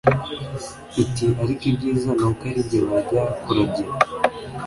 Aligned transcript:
iti 1.03 1.25
ariko 1.43 1.63
ibyiza 1.71 2.09
ni 2.19 2.25
uko 2.29 2.43
ari 2.49 2.61
jye 2.69 2.79
wajya 2.87 3.21
kuragira 3.43 3.91